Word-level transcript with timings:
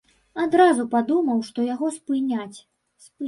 Адразу 0.43 0.85
падумаў, 0.95 1.43
што 1.49 1.67
яго 1.73 1.91
спыняць. 1.99 2.57